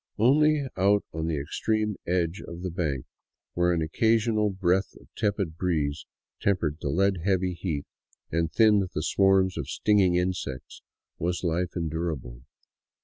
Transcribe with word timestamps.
Only 0.17 0.65
out 0.75 1.05
on 1.13 1.27
the 1.27 1.39
extreme 1.39 1.95
edge 2.07 2.41
of 2.47 2.63
the 2.63 2.71
bank, 2.71 3.05
where 3.53 3.71
an 3.71 3.83
occasional 3.83 4.49
breath 4.49 4.95
of 4.99 5.13
tepid 5.15 5.57
breeze 5.57 6.07
tempered 6.41 6.77
the 6.81 6.89
lead 6.89 7.17
heavy 7.23 7.53
heat 7.53 7.85
and 8.31 8.51
thinned 8.51 8.89
the 8.95 9.03
swarms 9.03 9.59
of 9.59 9.69
stinging 9.69 10.15
insects, 10.15 10.81
was 11.19 11.43
life 11.43 11.75
endurable. 11.75 12.41